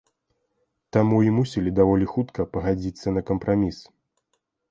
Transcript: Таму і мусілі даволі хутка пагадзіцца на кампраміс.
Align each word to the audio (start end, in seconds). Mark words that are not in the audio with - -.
Таму 0.95 1.19
і 1.27 1.33
мусілі 1.35 1.73
даволі 1.81 2.09
хутка 2.15 2.47
пагадзіцца 2.57 3.07
на 3.17 3.21
кампраміс. 3.31 3.77